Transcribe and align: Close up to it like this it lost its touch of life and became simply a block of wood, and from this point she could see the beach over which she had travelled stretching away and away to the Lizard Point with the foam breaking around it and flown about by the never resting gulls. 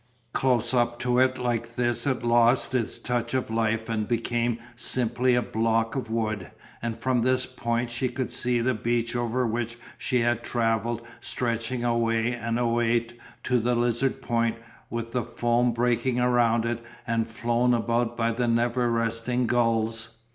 Close 0.33 0.73
up 0.73 0.97
to 0.97 1.19
it 1.19 1.37
like 1.37 1.75
this 1.75 2.07
it 2.07 2.23
lost 2.23 2.73
its 2.73 2.97
touch 2.97 3.35
of 3.35 3.51
life 3.51 3.87
and 3.87 4.07
became 4.07 4.57
simply 4.75 5.35
a 5.35 5.43
block 5.43 5.95
of 5.95 6.09
wood, 6.09 6.49
and 6.81 6.97
from 6.97 7.21
this 7.21 7.45
point 7.45 7.91
she 7.91 8.09
could 8.09 8.33
see 8.33 8.61
the 8.61 8.73
beach 8.73 9.15
over 9.15 9.45
which 9.45 9.77
she 9.99 10.21
had 10.21 10.41
travelled 10.43 11.03
stretching 11.19 11.83
away 11.85 12.33
and 12.33 12.57
away 12.57 13.05
to 13.43 13.59
the 13.59 13.75
Lizard 13.75 14.23
Point 14.23 14.55
with 14.89 15.11
the 15.11 15.21
foam 15.21 15.71
breaking 15.71 16.19
around 16.19 16.65
it 16.65 16.81
and 17.05 17.27
flown 17.27 17.71
about 17.71 18.17
by 18.17 18.31
the 18.31 18.47
never 18.47 18.89
resting 18.89 19.45
gulls. 19.45 20.17